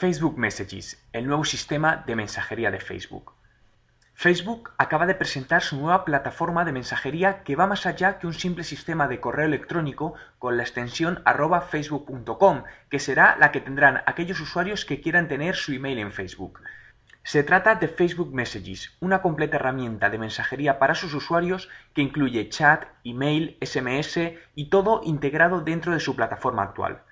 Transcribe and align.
Facebook 0.00 0.38
Messages, 0.38 0.98
el 1.12 1.26
nuevo 1.26 1.44
sistema 1.44 2.02
de 2.06 2.16
mensajería 2.16 2.70
de 2.70 2.80
Facebook. 2.80 3.34
Facebook 4.14 4.70
acaba 4.78 5.04
de 5.04 5.14
presentar 5.14 5.60
su 5.60 5.76
nueva 5.76 6.06
plataforma 6.06 6.64
de 6.64 6.72
mensajería 6.72 7.42
que 7.42 7.54
va 7.54 7.66
más 7.66 7.84
allá 7.84 8.18
que 8.18 8.26
un 8.26 8.32
simple 8.32 8.64
sistema 8.64 9.08
de 9.08 9.20
correo 9.20 9.44
electrónico 9.44 10.14
con 10.38 10.56
la 10.56 10.62
extensión 10.62 11.20
arroba 11.26 11.60
facebook.com, 11.60 12.64
que 12.88 12.98
será 12.98 13.36
la 13.38 13.52
que 13.52 13.60
tendrán 13.60 14.02
aquellos 14.06 14.40
usuarios 14.40 14.86
que 14.86 15.02
quieran 15.02 15.28
tener 15.28 15.54
su 15.54 15.74
email 15.74 15.98
en 15.98 16.12
Facebook. 16.12 16.60
Se 17.22 17.42
trata 17.42 17.74
de 17.74 17.88
Facebook 17.88 18.32
Messages, 18.32 18.96
una 19.00 19.20
completa 19.20 19.56
herramienta 19.56 20.08
de 20.08 20.16
mensajería 20.16 20.78
para 20.78 20.94
sus 20.94 21.12
usuarios 21.12 21.68
que 21.92 22.00
incluye 22.00 22.48
chat, 22.48 22.86
email, 23.04 23.58
SMS 23.60 24.18
y 24.54 24.70
todo 24.70 25.02
integrado 25.04 25.60
dentro 25.60 25.92
de 25.92 26.00
su 26.00 26.16
plataforma 26.16 26.62
actual. 26.62 27.02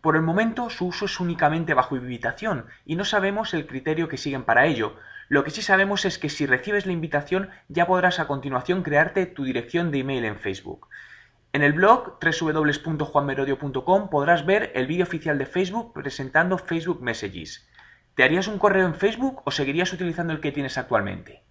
Por 0.00 0.14
el 0.14 0.22
momento 0.22 0.70
su 0.70 0.86
uso 0.86 1.06
es 1.06 1.18
únicamente 1.18 1.74
bajo 1.74 1.96
invitación 1.96 2.66
y 2.86 2.94
no 2.94 3.04
sabemos 3.04 3.52
el 3.54 3.66
criterio 3.66 4.08
que 4.08 4.16
siguen 4.16 4.44
para 4.44 4.66
ello. 4.66 4.96
Lo 5.28 5.42
que 5.42 5.50
sí 5.50 5.60
sabemos 5.60 6.04
es 6.04 6.18
que 6.18 6.28
si 6.28 6.46
recibes 6.46 6.86
la 6.86 6.92
invitación 6.92 7.50
ya 7.68 7.86
podrás 7.86 8.20
a 8.20 8.28
continuación 8.28 8.82
crearte 8.82 9.26
tu 9.26 9.44
dirección 9.44 9.90
de 9.90 9.98
email 9.98 10.24
en 10.24 10.36
Facebook. 10.36 10.88
En 11.52 11.62
el 11.62 11.72
blog 11.72 12.18
www.juanmerodio.com 12.20 14.10
podrás 14.10 14.46
ver 14.46 14.70
el 14.74 14.86
vídeo 14.86 15.04
oficial 15.04 15.36
de 15.36 15.46
Facebook 15.46 15.92
presentando 15.92 16.58
Facebook 16.58 17.02
Messages. 17.02 17.68
¿Te 18.14 18.22
harías 18.22 18.46
un 18.46 18.58
correo 18.58 18.86
en 18.86 18.94
Facebook 18.94 19.42
o 19.44 19.50
seguirías 19.50 19.92
utilizando 19.92 20.32
el 20.32 20.40
que 20.40 20.52
tienes 20.52 20.78
actualmente? 20.78 21.42